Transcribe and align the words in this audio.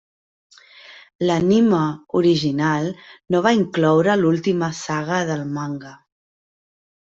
L'anime 1.29 1.81
original 2.21 2.89
no 3.35 3.43
va 3.49 3.53
incloure 3.61 4.19
l'última 4.25 4.73
saga 4.83 5.23
del 5.31 5.49
manga. 5.61 5.97